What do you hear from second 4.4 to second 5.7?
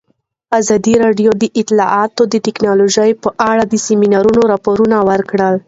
راپورونه ورکړي.